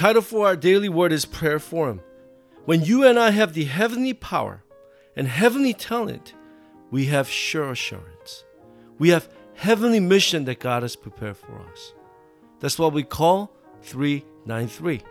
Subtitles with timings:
[0.00, 2.00] title for our daily word is Prayer Forum.
[2.64, 4.64] When you and I have the heavenly power
[5.14, 6.32] and heavenly talent,
[6.90, 8.46] we have sure assurance.
[8.98, 11.92] We have heavenly mission that God has prepared for us.
[12.60, 13.52] That's what we call
[13.82, 15.02] 393.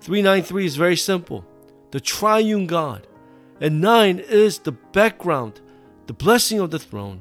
[0.00, 1.46] 393 is very simple
[1.92, 3.06] the triune God.
[3.60, 5.60] And 9 is the background,
[6.08, 7.20] the blessing of the throne.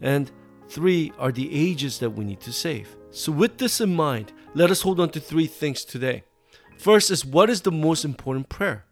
[0.00, 0.30] And
[0.68, 2.94] 3 are the ages that we need to save.
[3.10, 6.24] So, with this in mind, let us hold on to three things today.
[6.78, 8.84] First is what is the most important prayer?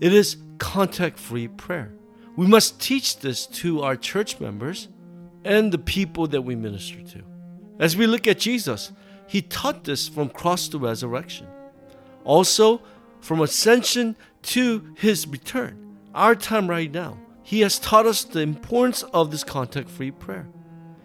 [0.00, 1.92] It is contact free prayer.
[2.36, 4.88] We must teach this to our church members
[5.44, 7.22] and the people that we minister to.
[7.78, 8.90] As we look at Jesus,
[9.26, 11.46] he taught this from cross to resurrection.
[12.24, 12.80] Also,
[13.20, 19.02] from ascension to his return, our time right now, he has taught us the importance
[19.02, 20.46] of this contact free prayer.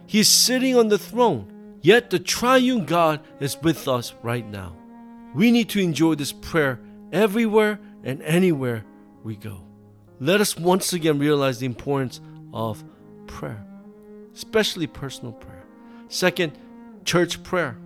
[0.05, 4.78] He is sitting on the throne, yet the triune God is with us right now.
[5.33, 6.79] We need to enjoy this prayer
[7.11, 8.85] everywhere and anywhere
[9.23, 9.61] we go.
[10.19, 12.19] Let us once again realize the importance
[12.53, 12.83] of
[13.27, 13.63] prayer,
[14.33, 15.63] especially personal prayer.
[16.07, 16.57] Second,
[17.05, 17.77] church prayer.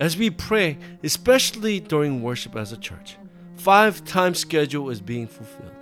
[0.00, 3.16] As we pray, especially during worship as a church,
[3.56, 5.72] five times schedule is being fulfilled.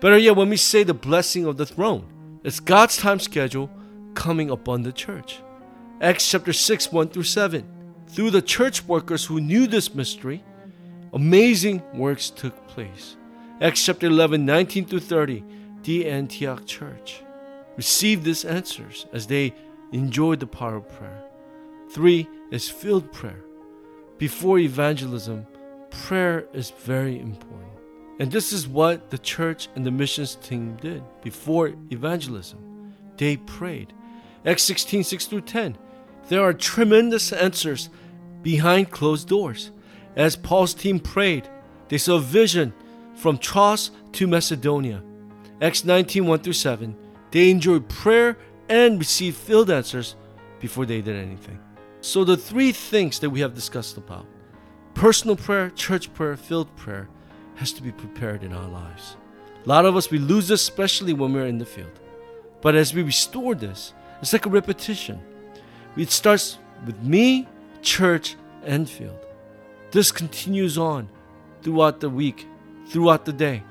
[0.00, 3.70] Better yet, when we say the blessing of the throne, it's God's time schedule
[4.14, 5.40] coming upon the church.
[6.00, 7.64] Acts chapter 6, 1 through 7.
[8.12, 10.44] Through the church workers who knew this mystery,
[11.14, 13.16] amazing works took place.
[13.58, 15.42] Acts chapter 11, 19 through 30,
[15.82, 17.22] the Antioch church
[17.78, 19.54] received these answers as they
[19.92, 21.24] enjoyed the power of prayer.
[21.88, 23.44] Three is field prayer.
[24.18, 25.46] Before evangelism,
[25.88, 27.78] prayer is very important.
[28.18, 32.92] And this is what the church and the missions team did before evangelism.
[33.16, 33.94] They prayed.
[34.44, 35.78] Acts 16, 6 through 10.
[36.28, 37.88] There are tremendous answers
[38.42, 39.70] behind closed doors.
[40.16, 41.48] As Paul's team prayed,
[41.88, 42.72] they saw vision
[43.14, 45.02] from Troas to Macedonia.
[45.60, 46.96] Acts 19, 1 through 7.
[47.30, 48.36] They enjoyed prayer
[48.68, 50.16] and received field answers
[50.60, 51.58] before they did anything.
[52.00, 54.26] So, the three things that we have discussed about
[54.94, 57.08] personal prayer, church prayer, field prayer
[57.56, 59.16] has to be prepared in our lives.
[59.64, 62.00] A lot of us, we lose this, especially when we're in the field.
[62.60, 65.20] But as we restore this, it's like a repetition.
[65.96, 67.46] It starts with me,
[67.82, 69.18] church, and field.
[69.90, 71.08] This continues on
[71.62, 72.46] throughout the week,
[72.86, 73.62] throughout the day.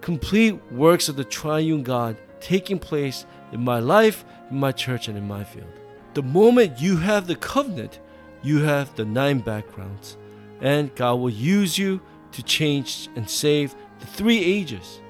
[0.00, 5.16] Complete works of the triune God taking place in my life, in my church, and
[5.16, 5.72] in my field.
[6.14, 8.00] The moment you have the covenant,
[8.42, 10.16] you have the nine backgrounds,
[10.60, 12.00] and God will use you
[12.32, 15.00] to change and save the three ages.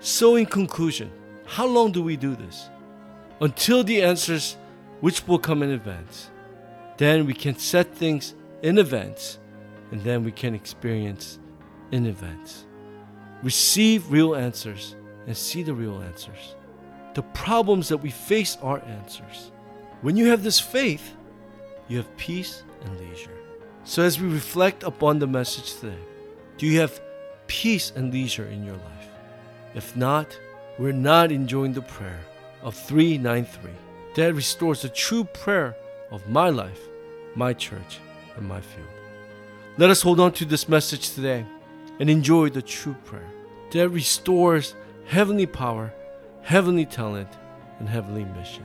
[0.00, 1.12] So, in conclusion,
[1.46, 2.68] how long do we do this?
[3.40, 4.56] Until the answers
[5.00, 6.31] which will come in advance.
[6.96, 9.38] Then we can set things in events,
[9.90, 11.38] and then we can experience
[11.90, 12.66] in events.
[13.42, 16.56] Receive real answers and see the real answers.
[17.14, 19.52] The problems that we face are answers.
[20.00, 21.14] When you have this faith,
[21.88, 23.38] you have peace and leisure.
[23.84, 25.98] So, as we reflect upon the message today,
[26.56, 27.00] do you have
[27.48, 29.08] peace and leisure in your life?
[29.74, 30.38] If not,
[30.78, 32.20] we're not enjoying the prayer
[32.62, 33.70] of 393
[34.14, 35.74] that restores the true prayer
[36.12, 36.82] of my life,
[37.34, 37.98] my church,
[38.36, 38.86] and my field.
[39.78, 41.44] Let us hold on to this message today
[41.98, 43.30] and enjoy the true prayer
[43.72, 44.74] that restores
[45.06, 45.92] heavenly power,
[46.42, 47.30] heavenly talent,
[47.78, 48.64] and heavenly mission.